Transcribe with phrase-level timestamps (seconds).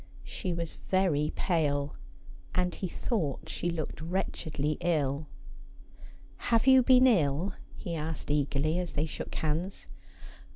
[0.23, 1.93] She was very pale,
[2.55, 5.27] and he thought she looked wretchedJy ill.'
[6.49, 9.85] Have you been ill?' he asked eagerly, as they shook hands.